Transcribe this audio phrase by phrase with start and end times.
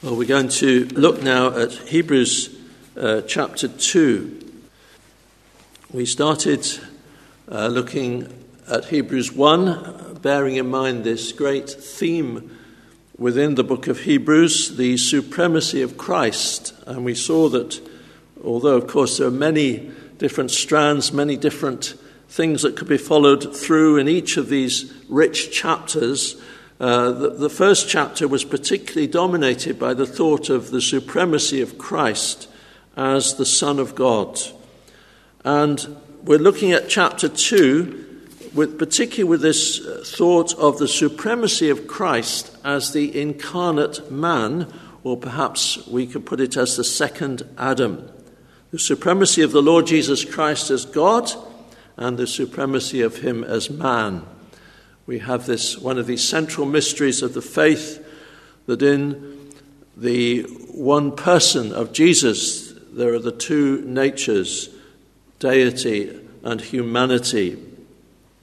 [0.00, 2.56] Well, we're going to look now at Hebrews
[2.96, 4.62] uh, chapter 2.
[5.92, 6.64] We started
[7.50, 8.32] uh, looking
[8.68, 12.56] at Hebrews 1, bearing in mind this great theme
[13.16, 16.74] within the book of Hebrews, the supremacy of Christ.
[16.86, 17.80] And we saw that,
[18.44, 21.94] although, of course, there are many different strands, many different
[22.28, 26.40] things that could be followed through in each of these rich chapters,
[26.80, 31.76] uh, the, the first chapter was particularly dominated by the thought of the supremacy of
[31.76, 32.48] Christ
[32.96, 34.38] as the Son of God.
[35.44, 41.68] And we're looking at chapter 2, with, particularly with this uh, thought of the supremacy
[41.68, 47.42] of Christ as the incarnate man, or perhaps we could put it as the second
[47.58, 48.08] Adam.
[48.70, 51.28] The supremacy of the Lord Jesus Christ as God
[51.96, 54.24] and the supremacy of him as man
[55.08, 58.04] we have this one of these central mysteries of the faith
[58.66, 59.50] that in
[59.96, 64.68] the one person of Jesus there are the two natures,
[65.38, 67.56] deity and humanity,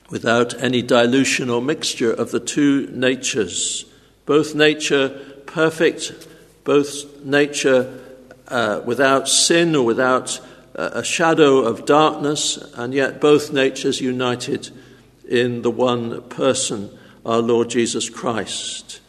[0.10, 3.86] without any dilution or mixture of the two natures.
[4.26, 5.10] Both nature
[5.46, 6.28] perfect,
[6.64, 8.02] both nature
[8.48, 10.42] uh, without sin or without
[10.74, 14.72] a shadow of darkness, and yet both natures united
[15.28, 16.90] in the one person,
[17.26, 19.00] our Lord Jesus Christ.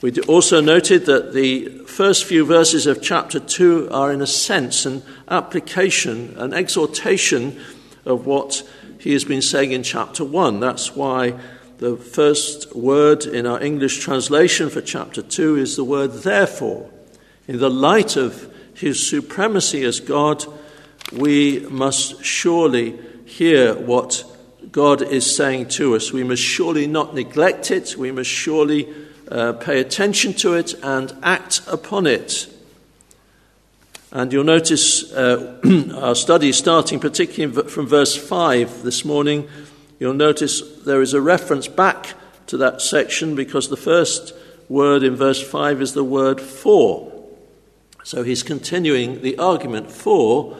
[0.00, 4.86] We also noted that the first few verses of chapter 2 are, in a sense,
[4.86, 7.60] an application, an exhortation
[8.06, 8.66] of what
[8.98, 10.60] he has been saying in chapter 1.
[10.60, 11.38] That's why
[11.78, 16.90] the first word in our English translation for chapter 2 is the word therefore.
[17.46, 20.44] In the light of his supremacy as God,
[21.12, 24.24] we must surely hear what
[24.72, 26.12] God is saying to us.
[26.12, 28.88] We must surely not neglect it, we must surely
[29.30, 32.48] uh, pay attention to it and act upon it.
[34.12, 35.60] And you'll notice uh,
[35.94, 39.48] our study starting particularly from verse 5 this morning.
[39.98, 42.14] You'll notice there is a reference back
[42.46, 44.34] to that section because the first
[44.68, 47.12] word in verse 5 is the word for.
[48.02, 50.56] So he's continuing the argument for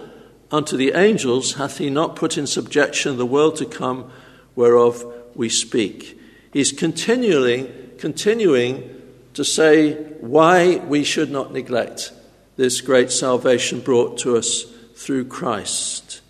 [0.53, 4.11] Unto the angels hath he not put in subjection the world to come
[4.57, 6.19] whereof we speak.
[6.53, 9.01] He's continually continuing
[9.35, 12.13] to say why we should not neglect
[12.57, 14.65] this great salvation brought to us
[14.97, 16.21] through Christ.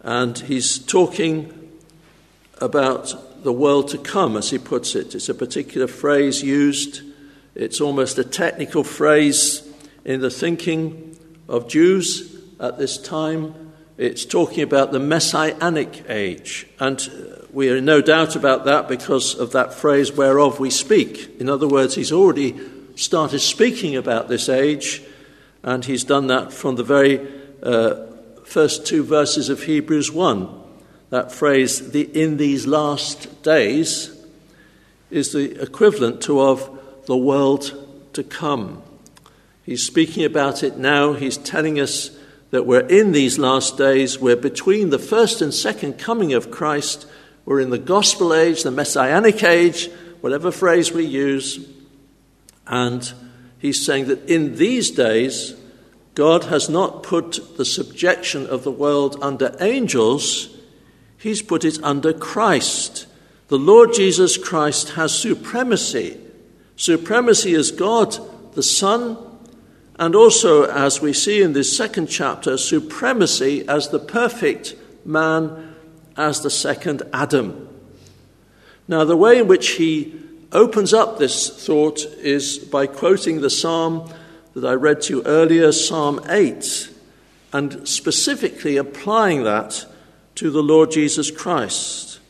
[0.00, 1.72] And he's talking
[2.60, 5.14] about the world to come, as he puts it.
[5.14, 7.02] It's a particular phrase used,
[7.54, 9.66] it's almost a technical phrase
[10.04, 11.16] in the thinking
[11.48, 13.72] of Jews at this time.
[13.98, 16.66] It's talking about the messianic age.
[16.78, 21.40] And we are in no doubt about that because of that phrase, whereof we speak.
[21.40, 22.58] In other words, he's already
[22.94, 25.02] started speaking about this age,
[25.62, 27.26] and he's done that from the very
[27.62, 28.06] uh,
[28.44, 30.48] first two verses of Hebrews 1.
[31.10, 34.14] That phrase, the, in these last days,
[35.10, 37.72] is the equivalent to of the world
[38.12, 38.82] to come.
[39.62, 41.12] He's speaking about it now.
[41.14, 42.15] He's telling us
[42.50, 47.06] that we're in these last days, we're between the first and second coming of Christ,
[47.44, 49.90] we're in the gospel age, the messianic age,
[50.20, 51.66] whatever phrase we use.
[52.66, 53.12] And
[53.58, 55.54] he's saying that in these days,
[56.14, 60.48] God has not put the subjection of the world under angels,
[61.18, 63.06] he's put it under Christ.
[63.48, 66.18] The Lord Jesus Christ has supremacy.
[66.74, 68.18] Supremacy is God,
[68.54, 69.16] the Son,
[69.98, 74.74] and also, as we see in this second chapter, supremacy as the perfect
[75.04, 75.74] man,
[76.16, 77.68] as the second Adam.
[78.88, 80.14] Now, the way in which he
[80.52, 84.12] opens up this thought is by quoting the psalm
[84.54, 86.90] that I read to you earlier, Psalm 8,
[87.52, 89.86] and specifically applying that
[90.36, 92.20] to the Lord Jesus Christ.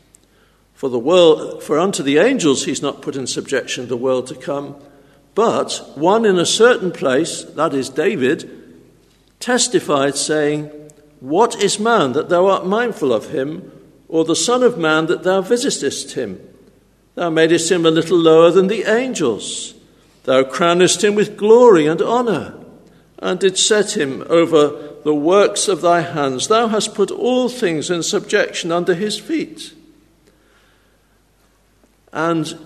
[0.74, 4.34] For the world, for unto the angels he's not put in subjection the world to
[4.34, 4.76] come,
[5.36, 8.50] but one in a certain place, that is David,
[9.38, 10.70] testified, saying,
[11.20, 13.70] What is man that thou art mindful of him,
[14.08, 16.40] or the Son of Man that thou visitest him?
[17.16, 19.74] Thou madest him a little lower than the angels.
[20.24, 22.54] Thou crownest him with glory and honour,
[23.18, 26.48] and didst set him over the works of thy hands.
[26.48, 29.74] Thou hast put all things in subjection under his feet.
[32.10, 32.58] And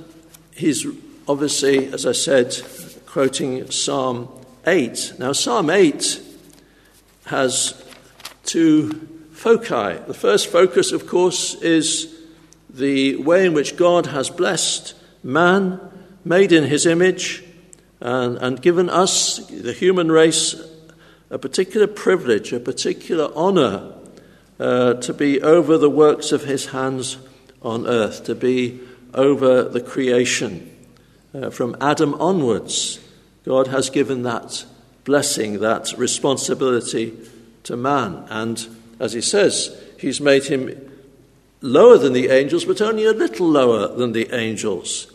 [0.55, 0.87] he's
[1.31, 2.61] obviously, as I said,
[3.07, 4.29] quoting Psalm
[4.67, 5.13] 8.
[5.21, 6.21] Now, Psalm 8
[7.27, 7.85] has
[8.45, 8.91] two
[9.31, 10.03] foci.
[10.09, 12.13] The first focus, of course, is
[12.69, 15.79] the way in which God has blessed man,
[16.25, 17.45] made in his image,
[18.01, 20.57] and, and given us, the human race,
[21.31, 23.93] a particular privilege, a particular honor
[24.59, 27.19] uh, to be over the works of his hands
[27.63, 28.81] on earth, to be
[29.15, 30.67] over the creation.
[31.33, 32.99] Uh, from Adam onwards,
[33.45, 34.65] God has given that
[35.05, 37.17] blessing, that responsibility
[37.65, 38.25] to man.
[38.29, 38.67] And
[38.99, 40.91] as he says, he's made him
[41.61, 45.07] lower than the angels, but only a little lower than the angels.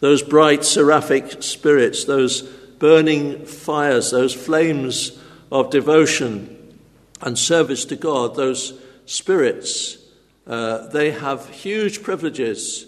[0.00, 5.18] Those bright seraphic spirits, those burning fires, those flames
[5.50, 6.78] of devotion
[7.20, 9.98] and service to God, those spirits,
[10.46, 12.86] uh, they have huge privileges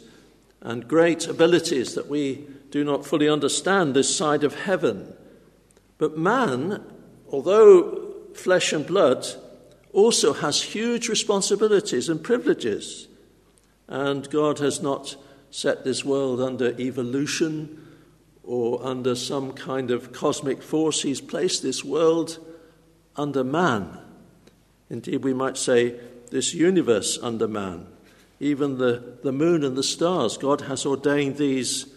[0.60, 2.44] and great abilities that we
[2.76, 5.14] do not fully understand this side of heaven.
[5.96, 6.84] But man,
[7.30, 9.26] although flesh and blood,
[9.94, 13.08] also has huge responsibilities and privileges.
[13.88, 15.16] And God has not
[15.50, 17.82] set this world under evolution
[18.42, 21.00] or under some kind of cosmic force.
[21.00, 22.38] He's placed this world
[23.16, 23.98] under man.
[24.90, 25.98] Indeed, we might say
[26.30, 27.86] this universe under man.
[28.38, 31.95] Even the, the moon and the stars, God has ordained these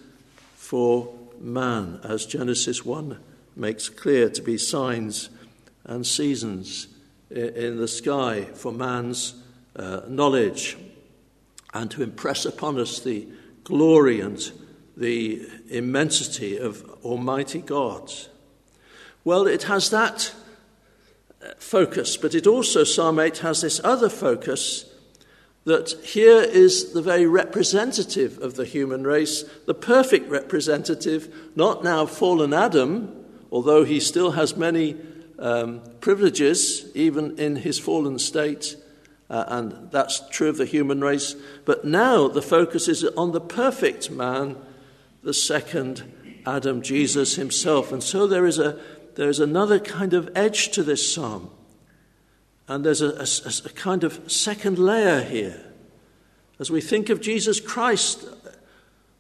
[0.69, 3.17] for man, as Genesis 1
[3.55, 5.31] makes clear to be signs
[5.83, 6.85] and seasons
[7.31, 9.33] in the sky for man's
[9.75, 10.77] uh, knowledge
[11.73, 13.27] and to impress upon us the
[13.63, 14.51] glory and
[14.95, 18.13] the immensity of Almighty God.
[19.23, 20.35] Well, it has that
[21.43, 24.85] uh, focus, but it also, Psalm 8 has this other focus
[25.65, 32.05] that here is the very representative of the human race, the perfect representative, not now
[32.05, 34.95] fallen Adam, although he still has many
[35.37, 38.75] um, privileges, even in his fallen state,
[39.29, 41.35] uh, and that's true of the human race.
[41.65, 44.57] But now the focus is on the perfect man,
[45.21, 46.11] the second
[46.45, 47.91] Adam, Jesus himself.
[47.91, 48.79] And so there is, a,
[49.15, 51.51] there is another kind of edge to this psalm.
[52.69, 55.65] And there's a, a, a kind of second layer here.
[56.59, 58.25] As we think of Jesus Christ,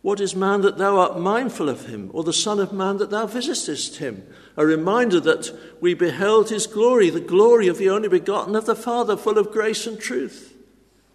[0.03, 3.09] what is man that thou art mindful of him, or the Son of Man that
[3.09, 4.23] thou visitest him?
[4.55, 5.51] A reminder that
[5.81, 9.51] we beheld his glory, the glory of the only begotten of the Father, full of
[9.51, 10.53] grace and truth.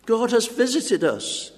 [0.05, 1.53] God has visited us.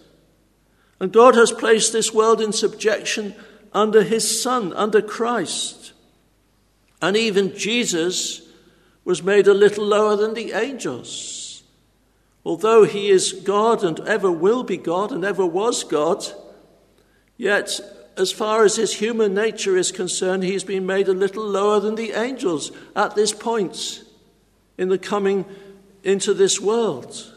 [1.01, 3.35] And God has placed this world in subjection
[3.73, 5.95] under his Son, under Christ.
[7.01, 8.46] And even Jesus
[9.07, 11.63] was made a little lower than the angels.
[12.45, 16.23] Although he is God and ever will be God and ever was God,
[17.37, 17.81] Yet,
[18.17, 21.97] as far as his human nature is concerned, he's been made a little lower than
[21.97, 24.03] the angels at this point
[24.79, 25.45] in the coming
[26.03, 27.33] into this world.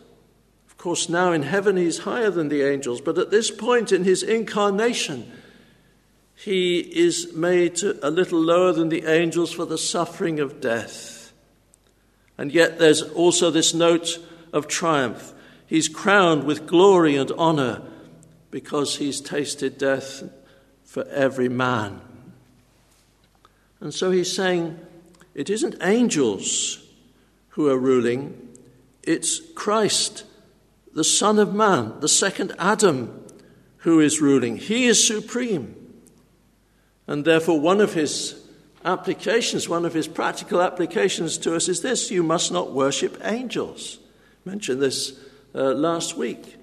[0.67, 4.05] Of course, now in heaven he's higher than the angels, but at this point in
[4.05, 5.29] his incarnation,
[6.35, 11.18] he is made a little lower than the angels for the suffering of death.
[12.39, 14.17] And yet there's also this note
[14.53, 15.33] of triumph.
[15.67, 17.81] He's crowned with glory and honor
[18.49, 20.23] because he's tasted death
[20.85, 21.99] for every man.
[23.81, 24.79] And so he's saying
[25.35, 26.81] it isn't angels
[27.49, 28.55] who are ruling,
[29.03, 30.23] it's Christ,
[30.95, 33.21] the Son of Man, the second Adam,
[33.79, 34.55] who is ruling.
[34.55, 35.75] He is supreme.
[37.05, 38.41] And therefore, one of his
[38.85, 43.99] applications, one of his practical applications to us is this you must not worship angels.
[44.45, 45.19] I mentioned this
[45.53, 46.55] uh, last week.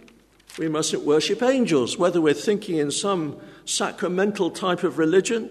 [0.58, 5.50] We mustn't worship angels, whether we're thinking in some sacramental type of religion,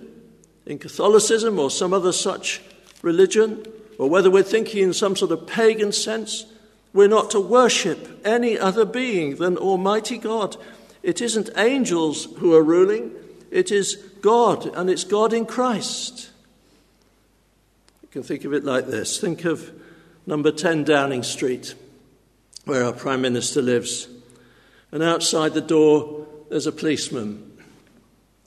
[0.66, 2.62] in Catholicism or some other such
[3.04, 3.66] religion,
[4.00, 6.46] or whether we're thinking in some sort of pagan sense.
[6.92, 10.58] We're not to worship any other being than Almighty God.
[11.04, 13.12] It isn't angels who are ruling,
[13.52, 16.32] it is God, and it's God in Christ.
[18.16, 19.70] Can think of it like this think of
[20.26, 21.76] number 10 Downing Street,
[22.64, 24.08] where our Prime Minister lives.
[24.94, 27.58] And outside the door, there's a policeman.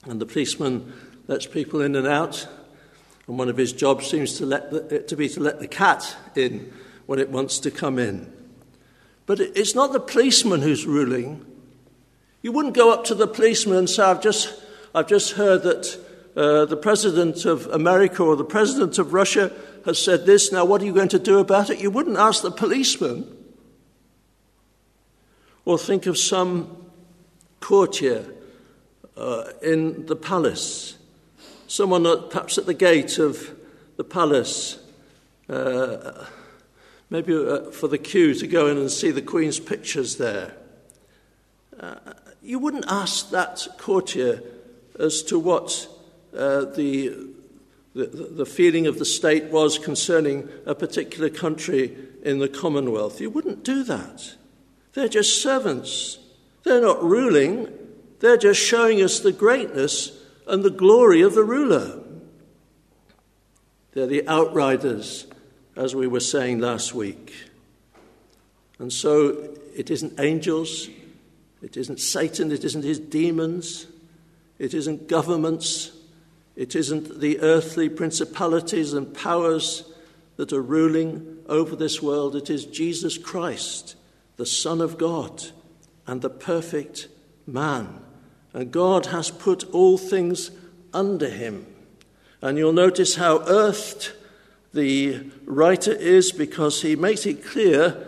[0.05, 0.91] And the policeman
[1.27, 2.47] lets people in and out.
[3.27, 6.17] And one of his jobs seems to, let the, to be to let the cat
[6.33, 6.73] in
[7.05, 8.33] when it wants to come in.
[9.27, 11.45] But it's not the policeman who's ruling.
[12.41, 14.51] You wouldn't go up to the policeman and say, I've just,
[14.95, 16.08] I've just heard that
[16.39, 19.51] uh, the president of America or the president of Russia
[19.83, 20.53] has said this.
[20.53, 21.81] Now, what are you going to do about it?
[21.81, 23.29] You wouldn't ask the policeman.
[25.65, 26.77] Or think of some
[27.59, 28.25] courtier
[29.17, 30.97] uh, in the palace,
[31.67, 33.53] someone perhaps at the gate of
[33.97, 34.79] the palace,
[35.49, 36.25] uh,
[37.09, 40.55] maybe uh, for the queue to go in and see the Queen's pictures there.
[41.77, 41.95] Uh,
[42.41, 44.41] you wouldn't ask that courtier
[44.97, 45.98] as to what
[46.35, 47.29] uh, the
[47.95, 53.19] the, the feeling of the state was concerning a particular country in the Commonwealth.
[53.19, 54.35] You wouldn't do that.
[54.93, 56.19] They're just servants.
[56.63, 57.67] They're not ruling,
[58.19, 60.11] they're just showing us the greatness
[60.45, 62.03] and the glory of the ruler.
[63.93, 65.25] They're the outriders,
[65.75, 67.33] as we were saying last week.
[68.77, 70.89] And so it isn't angels,
[71.61, 73.87] it isn't Satan, it isn't his demons,
[74.57, 75.91] it isn't governments,
[76.59, 79.89] it isn't the earthly principalities and powers
[80.35, 82.35] that are ruling over this world.
[82.35, 83.95] It is Jesus Christ,
[84.35, 85.41] the Son of God
[86.05, 87.07] and the perfect
[87.47, 88.01] man.
[88.51, 90.51] And God has put all things
[90.93, 91.65] under him.
[92.41, 94.11] And you'll notice how earthed
[94.73, 98.05] the writer is because he makes it clear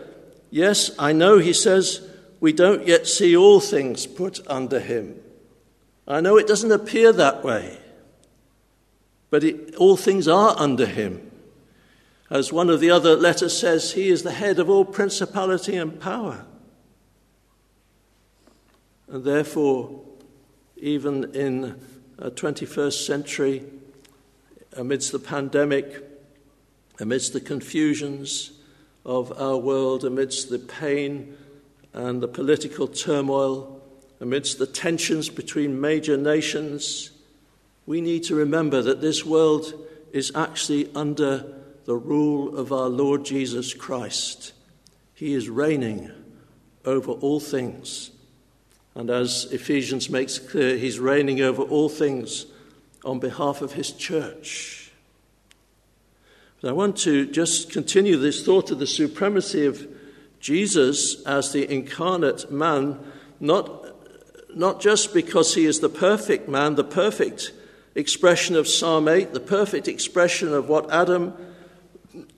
[0.50, 2.06] yes, I know, he says,
[2.42, 5.16] we don't yet see all things put under him.
[6.06, 7.78] I know it doesn't appear that way
[9.32, 11.32] but it, all things are under him.
[12.30, 16.00] As one of the other letters says, he is the head of all principality and
[16.00, 16.46] power.
[19.08, 20.02] And therefore,
[20.78, 21.82] even in
[22.18, 23.64] a 21st century,
[24.76, 26.04] amidst the pandemic,
[27.00, 28.52] amidst the confusions
[29.06, 31.36] of our world, amidst the pain
[31.94, 33.82] and the political turmoil,
[34.20, 37.11] amidst the tensions between major nations,
[37.86, 39.74] we need to remember that this world
[40.12, 41.54] is actually under
[41.86, 44.54] the rule of our Lord Jesus Christ.
[45.14, 46.12] He is reigning
[46.86, 48.12] over all things.
[48.96, 52.46] And as Ephesians makes clear, he's reigning over all things
[53.06, 54.92] on behalf of his church.
[56.62, 59.88] But I want to just continue this thought of the supremacy of
[60.40, 63.00] Jesus as the incarnate man,
[63.40, 63.86] not,
[64.56, 67.52] not just because he is the perfect man, the perfect
[67.96, 71.34] expression of Psalm 8, the perfect expression of what Adam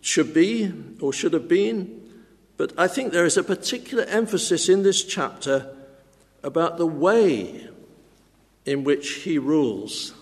[0.02, 2.00] should be or should have been.
[2.58, 5.76] But I think there is a particular emphasis in this chapter
[6.44, 7.68] about the way
[8.66, 10.14] in which he rules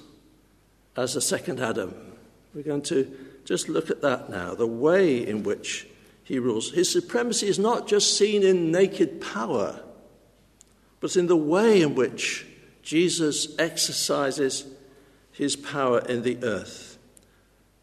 [0.96, 1.94] as a second Adam.
[2.54, 3.12] We're going to
[3.46, 5.88] just look at that now the way in which
[6.24, 6.72] he rules.
[6.72, 9.82] His supremacy is not just seen in naked power,
[11.00, 12.46] but in the way in which
[12.84, 14.66] Jesus exercises
[15.32, 16.98] his power in the earth.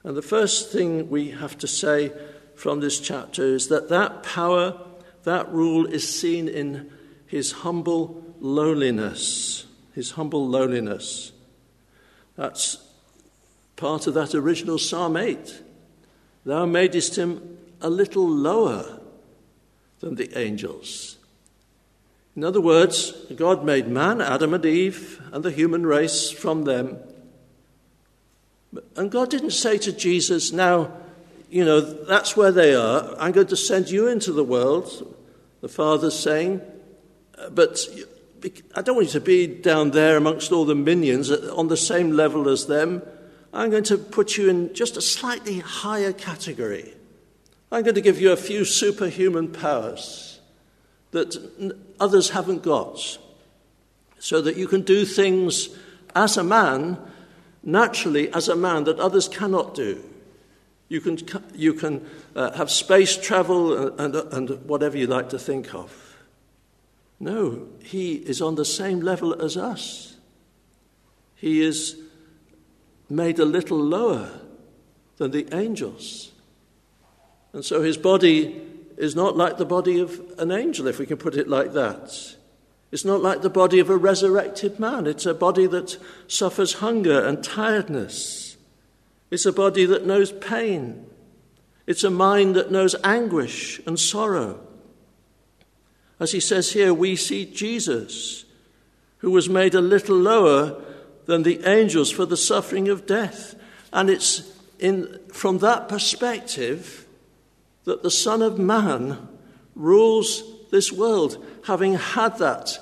[0.04, 2.12] And the first thing we have to say
[2.54, 4.80] from this chapter is that that power,
[5.24, 6.90] that rule is seen in
[7.26, 9.66] his humble lowliness.
[9.94, 11.32] His humble lowliness.
[12.36, 12.78] That's
[13.76, 15.62] part of that original Psalm 8.
[16.44, 19.00] Thou madest him a little lower
[20.00, 21.16] than the angels.
[22.36, 26.98] In other words, God made man, Adam and Eve, and the human race from them.
[28.96, 30.92] And God didn't say to Jesus, Now,
[31.50, 33.14] you know, that's where they are.
[33.18, 35.14] I'm going to send you into the world,
[35.60, 36.60] the Father's saying,
[37.50, 37.78] but
[38.74, 42.12] I don't want you to be down there amongst all the minions on the same
[42.12, 43.02] level as them.
[43.52, 46.94] I'm going to put you in just a slightly higher category.
[47.72, 50.40] I'm going to give you a few superhuman powers
[51.10, 51.36] that
[51.98, 53.18] others haven't got,
[54.18, 55.70] so that you can do things
[56.14, 56.98] as a man
[57.62, 60.02] naturally as a man that others cannot do.
[60.88, 61.18] You can,
[61.54, 66.16] you can uh, have space travel and, and, and whatever you like to think of.
[67.20, 70.16] No, he is on the same level as us.
[71.34, 72.00] He is
[73.10, 74.30] made a little lower
[75.16, 76.32] than the angels.
[77.52, 78.60] And so his body
[78.96, 82.36] is not like the body of an angel, if we can put it like that.
[82.90, 85.06] It's not like the body of a resurrected man.
[85.06, 88.56] It's a body that suffers hunger and tiredness.
[89.30, 91.06] It's a body that knows pain.
[91.86, 94.60] It's a mind that knows anguish and sorrow.
[96.20, 98.44] As he says here, we see Jesus,
[99.18, 100.82] who was made a little lower
[101.26, 103.54] than the angels for the suffering of death.
[103.92, 107.06] And it's in, from that perspective
[107.84, 109.28] that the Son of Man
[109.74, 112.78] rules this world, having had that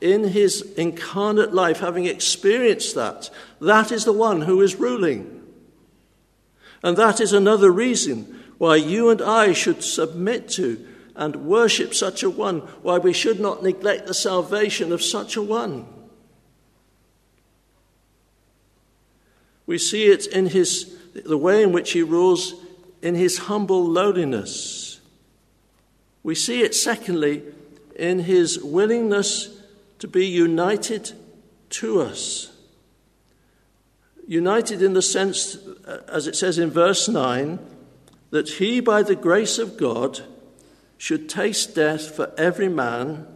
[0.00, 3.30] in his incarnate life, having experienced that,
[3.60, 5.42] that is the one who is ruling.
[6.82, 12.22] And that is another reason why you and I should submit to and worship such
[12.22, 15.86] a one, why we should not neglect the salvation of such a one.
[19.66, 22.54] We see it in his, the way in which he rules
[23.02, 24.87] in his humble lowliness.
[26.28, 27.42] We see it, secondly,
[27.96, 29.48] in his willingness
[29.98, 31.12] to be united
[31.70, 32.50] to us.
[34.26, 35.56] united in the sense,
[35.86, 37.58] uh, as it says in verse 9,
[38.28, 40.20] that he, by the grace of God,
[40.98, 43.26] should taste death for every man.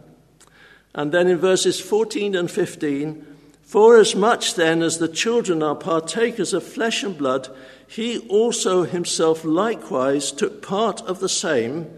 [0.93, 3.25] And then in verses 14 and 15,
[3.63, 7.49] for as much then as the children are partakers of flesh and blood,
[7.87, 11.89] he also himself likewise took part of the same,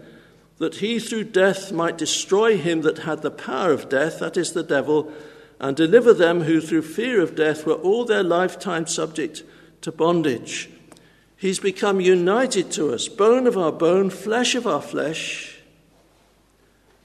[0.58, 4.52] that he through death might destroy him that had the power of death, that is
[4.52, 5.12] the devil,
[5.60, 9.42] and deliver them who through fear of death were all their lifetime subject
[9.82, 10.70] to bondage.
[11.36, 15.58] He's become united to us, bone of our bone, flesh of our flesh,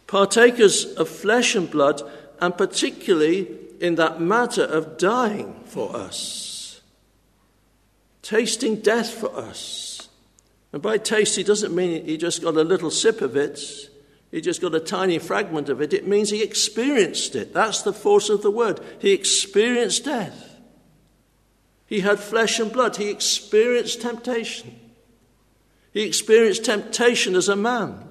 [0.07, 2.01] partakers of flesh and blood,
[2.39, 3.47] and particularly
[3.81, 6.81] in that matter of dying for us,
[8.21, 9.90] tasting death for us.
[10.73, 13.59] And by taste, he doesn't mean he just got a little sip of it,
[14.31, 15.93] he just got a tiny fragment of it.
[15.93, 17.53] It means he experienced it.
[17.53, 18.79] That's the force of the word.
[18.99, 20.57] He experienced death.
[21.85, 22.95] He had flesh and blood.
[22.95, 24.79] He experienced temptation.
[25.91, 28.07] He experienced temptation as a man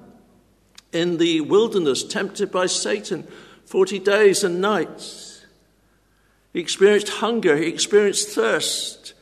[0.91, 3.27] in the wilderness, tempted by Satan
[3.65, 5.45] 40 days and nights.
[6.53, 9.13] He experienced hunger, he experienced thirst.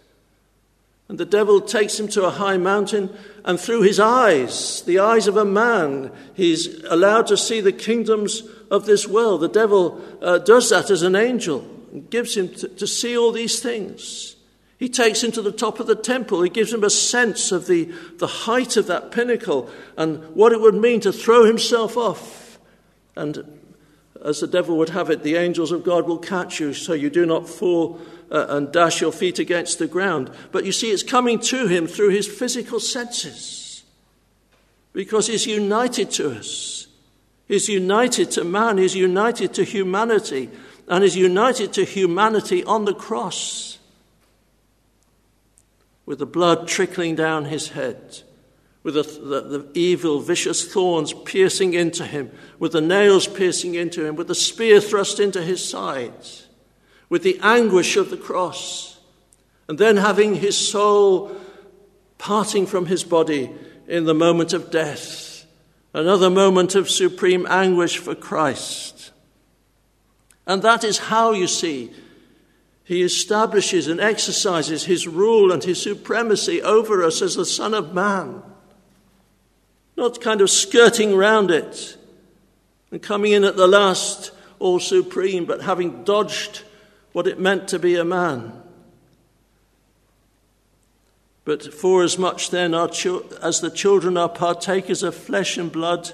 [1.09, 3.09] And the devil takes him to a high mountain,
[3.43, 8.43] and through his eyes, the eyes of a man, he's allowed to see the kingdoms
[8.69, 9.41] of this world.
[9.41, 13.31] The devil uh, does that as an angel and gives him to, to see all
[13.31, 14.35] these things.
[14.77, 16.43] He takes him to the top of the temple.
[16.43, 20.61] He gives him a sense of the, the height of that pinnacle and what it
[20.61, 22.59] would mean to throw himself off
[23.15, 23.59] and
[24.23, 27.09] as the devil would have it, the angels of God will catch you so you
[27.09, 27.99] do not fall
[28.31, 30.31] uh, and dash your feet against the ground.
[30.51, 33.83] But you see, it's coming to him through his physical senses
[34.93, 36.87] because he's united to us.
[37.47, 40.49] He's united to man, he's united to humanity,
[40.87, 43.79] and he's united to humanity on the cross
[46.05, 48.21] with the blood trickling down his head
[48.83, 54.05] with the, the, the, evil, vicious thorns piercing into him, with the nails piercing into
[54.05, 56.47] him, with the spear thrust into his sides,
[57.09, 58.99] with the anguish of the cross,
[59.67, 61.35] and then having his soul
[62.17, 63.51] parting from his body
[63.87, 65.45] in the moment of death,
[65.93, 69.11] another moment of supreme anguish for Christ.
[70.47, 71.91] And that is how you see
[72.83, 77.93] he establishes and exercises his rule and his supremacy over us as the Son of
[77.93, 78.41] Man
[79.99, 81.97] not kind of skirting round it
[82.91, 86.63] and coming in at the last all supreme, but having dodged
[87.11, 88.53] what it meant to be a man.
[91.45, 96.11] But for as much then as the children are partakers of flesh and blood,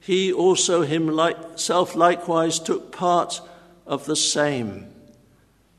[0.00, 3.40] he also himself likewise took part
[3.86, 4.86] of the same,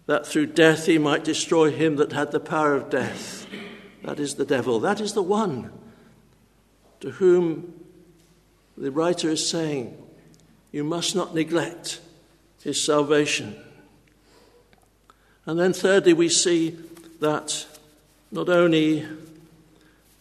[0.06, 3.48] that through death he might destroy him that had the power of death.
[4.04, 4.80] That is the devil.
[4.80, 5.72] That is the one
[7.02, 7.74] to whom
[8.78, 9.98] the writer is saying,
[10.72, 12.02] You must not neglect
[12.64, 13.56] his salvation.
[15.46, 16.78] And then, thirdly, we see
[17.20, 17.66] that
[18.32, 19.06] not only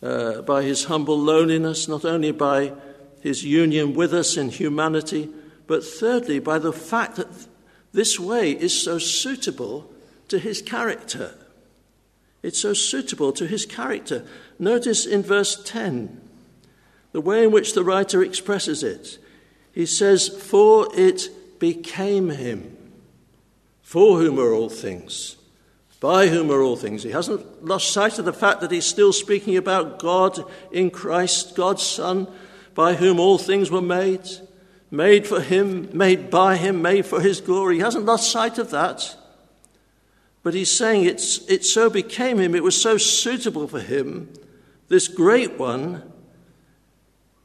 [0.03, 2.73] uh, by his humble loneliness, not only by
[3.21, 5.29] his union with us in humanity,
[5.67, 7.29] but thirdly, by the fact that
[7.93, 9.91] this way is so suitable
[10.29, 11.35] to his character.
[12.43, 14.25] It's so suitable to his character.
[14.59, 16.28] Notice in verse 10
[17.19, 19.19] the way in which the writer expresses it.
[19.73, 21.29] He says, For it
[21.59, 22.77] became him,
[23.83, 25.35] for whom are all things,
[25.99, 27.03] by whom are all things.
[27.03, 30.39] He hasn't lost sight of the fact that he's still speaking about God
[30.71, 32.29] in Christ, God's Son,
[32.77, 34.23] by whom all things were made,
[34.89, 37.75] made for him, made by him, made for his glory.
[37.75, 39.17] He hasn't lost sight of that.
[40.45, 44.33] But he's saying it's, it so became him, it was so suitable for him,
[44.87, 46.13] this great one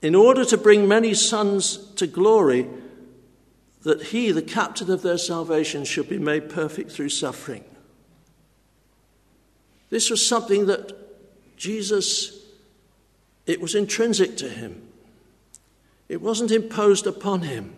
[0.03, 2.67] in order to bring many sons to glory,
[3.83, 7.63] that he, the captain of their salvation, should be made perfect through suffering.
[9.89, 10.91] This was something that
[11.55, 12.37] Jesus,
[13.45, 14.81] it was intrinsic to him.
[16.09, 17.73] It wasn't imposed upon him.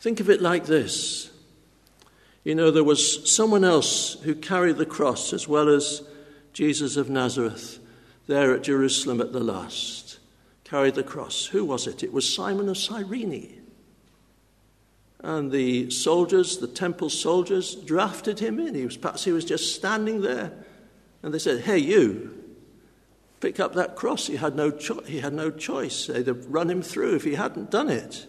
[0.00, 1.30] Think of it like this.
[2.44, 6.02] You know, there was someone else who carried the cross as well as
[6.54, 7.78] Jesus of Nazareth
[8.26, 10.03] there at Jerusalem at the last
[10.74, 11.46] carried the cross.
[11.46, 12.02] Who was it?
[12.02, 13.62] It was Simon of Cyrene.
[15.20, 18.74] And the soldiers, the temple soldiers, drafted him in.
[18.74, 20.50] He was, perhaps he was just standing there.
[21.22, 22.42] And they said, Hey, you,
[23.38, 24.26] pick up that cross.
[24.26, 26.08] He had no, cho- he had no choice.
[26.08, 28.26] They'd have run him through if he hadn't done it.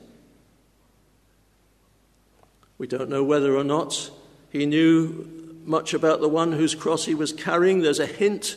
[2.77, 4.11] We don't know whether or not
[4.51, 7.81] he knew much about the one whose cross he was carrying.
[7.81, 8.55] There's a hint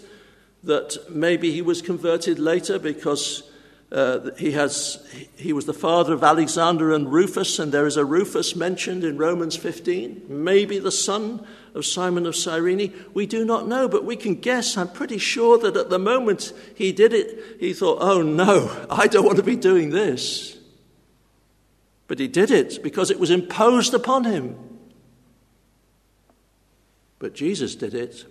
[0.62, 3.47] that maybe he was converted later because
[3.90, 8.04] uh, he, has, he was the father of Alexander and Rufus, and there is a
[8.04, 12.92] Rufus mentioned in Romans 15, maybe the son of Simon of Cyrene.
[13.14, 14.76] We do not know, but we can guess.
[14.76, 19.06] I'm pretty sure that at the moment he did it, he thought, oh no, I
[19.06, 20.58] don't want to be doing this.
[22.08, 24.56] But he did it because it was imposed upon him.
[27.18, 28.26] But Jesus did it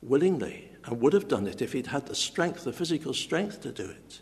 [0.00, 3.70] willingly and would have done it if he'd had the strength, the physical strength to
[3.70, 4.20] do it.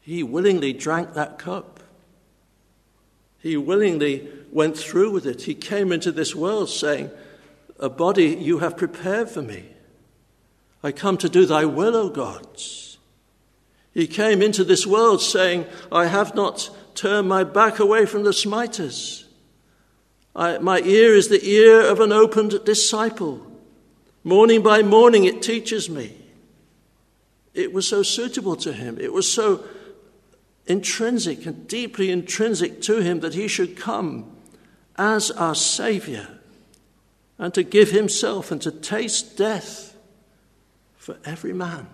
[0.00, 1.80] He willingly drank that cup.
[3.40, 5.42] He willingly went through with it.
[5.42, 7.10] He came into this world saying,
[7.78, 9.66] A body you have prepared for me.
[10.82, 12.46] I come to do thy will, O God.
[13.92, 18.32] He came into this world saying, I have not turned my back away from the
[18.32, 19.26] smiters.
[20.34, 23.47] I, my ear is the ear of an opened disciple.
[24.24, 26.16] Morning by morning, it teaches me.
[27.54, 28.98] It was so suitable to him.
[29.00, 29.64] It was so
[30.66, 34.30] intrinsic and deeply intrinsic to him that he should come
[34.96, 36.28] as our Savior
[37.38, 39.96] and to give himself and to taste death
[40.96, 41.88] for every man.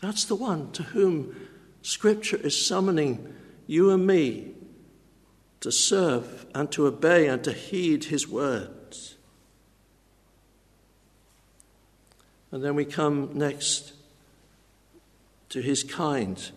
[0.00, 1.36] That's the one to whom
[1.82, 3.34] Scripture is summoning
[3.66, 4.54] you and me
[5.60, 8.70] to serve and to obey and to heed his word.
[12.50, 13.92] And then we come next
[15.50, 16.50] to his kind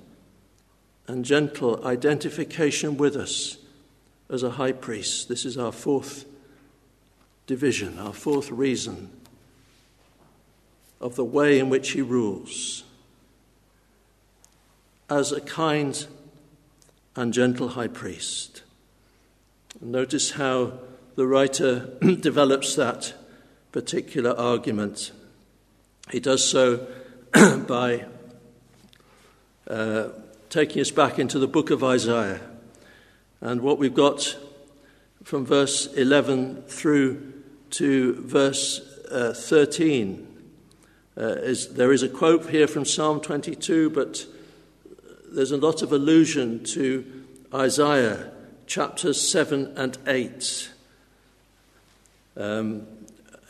[1.08, 3.58] and gentle identification with us
[4.30, 5.27] as a high priest.
[5.27, 6.25] This is our fourth
[7.47, 9.12] division, our fourth reason
[11.01, 12.84] of the way in which he rules.
[15.10, 16.08] As a kind
[17.15, 18.63] and gentle high priest.
[19.82, 20.73] Notice how
[21.15, 23.13] the writer develops that
[23.71, 25.12] particular argument.
[26.12, 26.88] He does so
[27.67, 28.06] by
[29.67, 30.10] uh,
[30.50, 32.41] taking us back into the book of Isaiah.
[33.39, 34.38] And what we've got
[35.24, 37.34] from verse 11 through
[37.71, 40.28] to verse uh, 13
[41.17, 44.26] uh, is there is a quote here from Psalm 22, but
[45.32, 47.06] there's a lot of allusion to
[47.54, 48.32] Isaiah
[48.67, 50.71] chapters 7 and 8.
[52.36, 52.88] Um,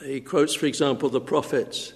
[0.03, 1.93] he quotes, for example, the prophets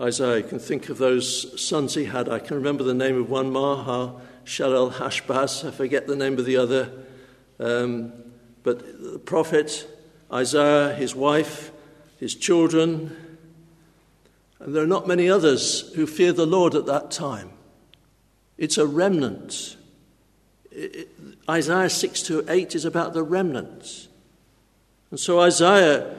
[0.00, 0.38] Isaiah.
[0.38, 2.28] You can think of those sons he had.
[2.28, 5.68] I can remember the name of one, Maha, Shalal Hashbaz.
[5.68, 6.90] I forget the name of the other.
[7.58, 8.12] Um,
[8.62, 9.86] but the prophet
[10.32, 11.70] Isaiah, his wife,
[12.18, 13.16] his children,
[14.58, 17.50] and there are not many others who fear the Lord at that time.
[18.56, 19.76] It's a remnant.
[20.70, 21.08] It,
[21.48, 24.08] Isaiah 6 to 8 is about the remnants.
[25.10, 26.14] And so Isaiah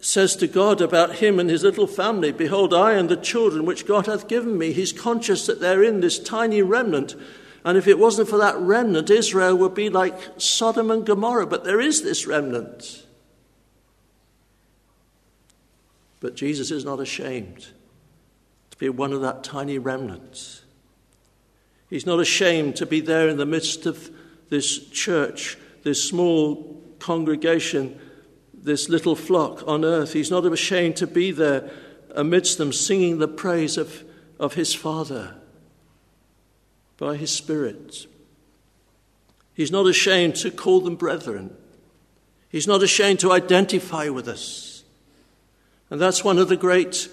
[0.00, 3.86] says to God about him and his little family, Behold, I and the children which
[3.86, 4.72] God hath given me.
[4.72, 7.14] He's conscious that they're in this tiny remnant.
[7.64, 11.46] And if it wasn't for that remnant, Israel would be like Sodom and Gomorrah.
[11.46, 13.04] But there is this remnant.
[16.20, 17.68] But Jesus is not ashamed
[18.70, 20.62] to be one of that tiny remnant.
[21.90, 24.10] He's not ashamed to be there in the midst of
[24.48, 27.98] this church, this small congregation
[28.62, 30.12] this little flock on earth.
[30.12, 31.70] He's not ashamed to be there
[32.14, 34.04] amidst them, singing the praise of,
[34.38, 35.34] of his Father
[36.98, 38.06] by his Spirit.
[39.54, 41.56] He's not ashamed to call them brethren.
[42.48, 44.84] He's not ashamed to identify with us.
[45.88, 47.08] And that's one of the great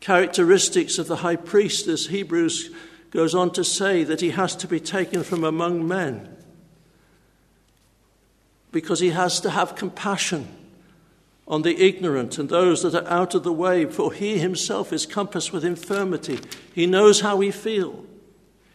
[0.00, 2.70] characteristics of the high priest, as Hebrews
[3.10, 6.36] goes on to say, that he has to be taken from among men
[8.72, 10.46] because he has to have compassion
[11.48, 15.06] on the ignorant and those that are out of the way, for he himself is
[15.06, 16.40] compassed with infirmity.
[16.74, 18.04] He knows how we feel.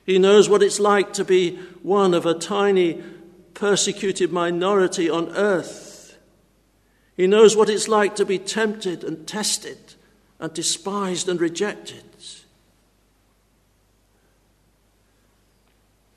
[0.05, 3.03] He knows what it's like to be one of a tiny
[3.53, 6.17] persecuted minority on earth.
[7.17, 9.77] He knows what it's like to be tempted and tested
[10.39, 12.03] and despised and rejected.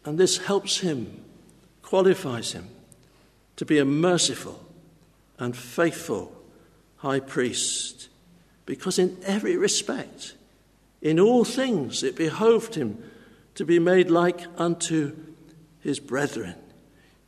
[0.04, 1.24] And this helps him,
[1.82, 2.68] qualifies him
[3.56, 4.60] to be a merciful
[5.38, 6.33] and faithful
[7.04, 8.08] high priest,
[8.64, 10.34] because in every respect,
[11.02, 12.96] in all things, it behoved him
[13.54, 15.14] to be made like unto
[15.80, 16.54] his brethren.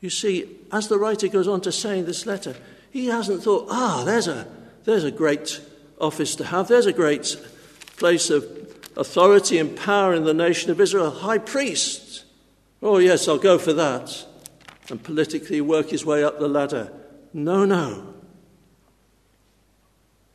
[0.01, 2.57] You see, as the writer goes on to say in this letter,
[2.91, 4.49] he hasn't thought, ah, there's a,
[4.85, 5.61] there's a great
[6.01, 7.37] office to have, there's a great
[7.99, 8.45] place of
[8.97, 12.25] authority and power in the nation of Israel, high priest.
[12.81, 14.25] Oh, yes, I'll go for that.
[14.89, 16.91] And politically work his way up the ladder.
[17.35, 18.16] No, no.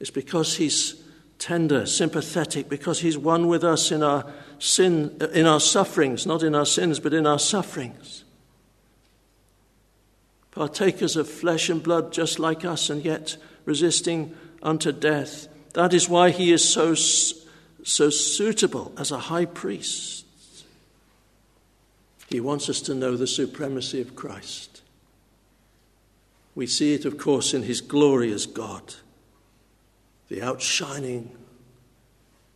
[0.02, 0.96] It's because he's
[1.38, 4.26] tender, sympathetic, because he's one with us in our
[4.58, 8.24] sin, in our sufferings, not in our sins, but in our sufferings.
[10.50, 15.48] Partakers of flesh and blood just like us, and yet resisting unto death.
[15.74, 20.26] That is why he is so, so suitable as a high priest.
[22.28, 24.82] He wants us to know the supremacy of Christ.
[26.56, 28.96] We see it, of course, in his glory as God,
[30.32, 31.30] the outshining,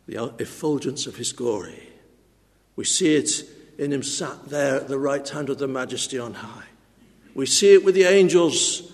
[0.06, 1.90] the effulgence of his glory.
[2.74, 3.44] We see it
[3.76, 6.64] in him sat there at the right hand of the majesty on high.
[7.34, 8.90] We see it with the angels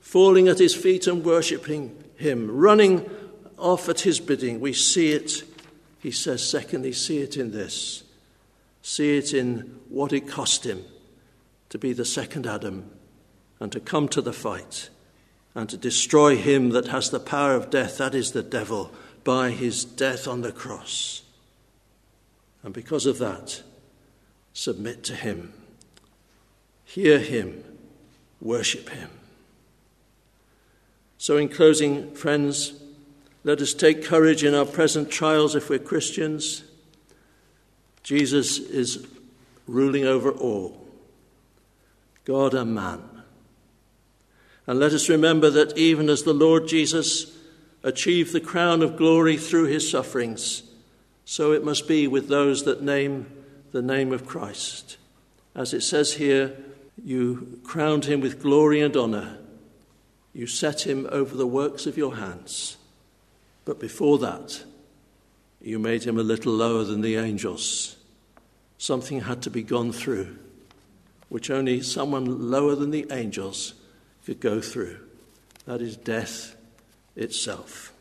[0.00, 3.08] falling at his feet and worshipping him, running
[3.56, 4.60] off at his bidding.
[4.60, 5.42] We see it,
[6.00, 8.02] he says, secondly, see it in this.
[8.82, 10.84] See it in what it cost him
[11.70, 12.90] to be the second Adam
[13.60, 14.90] and to come to the fight
[15.56, 18.92] and to destroy him that has the power of death, that is the devil,
[19.24, 21.22] by his death on the cross.
[22.62, 23.62] And because of that,
[24.52, 25.54] submit to him,
[26.84, 27.64] hear him,
[28.38, 29.08] worship him.
[31.16, 32.74] So, in closing, friends,
[33.42, 36.64] let us take courage in our present trials if we're Christians.
[38.02, 39.06] Jesus is
[39.66, 40.86] ruling over all,
[42.26, 43.15] God and man.
[44.66, 47.36] And let us remember that even as the Lord Jesus
[47.82, 50.62] achieved the crown of glory through his sufferings,
[51.24, 53.26] so it must be with those that name
[53.72, 54.96] the name of Christ.
[55.54, 56.56] As it says here,
[57.04, 59.38] you crowned him with glory and honor.
[60.32, 62.76] You set him over the works of your hands.
[63.64, 64.64] But before that,
[65.60, 67.96] you made him a little lower than the angels.
[68.78, 70.38] Something had to be gone through,
[71.28, 73.74] which only someone lower than the angels
[74.26, 74.98] could go through.
[75.66, 76.56] That is death
[77.14, 77.92] itself.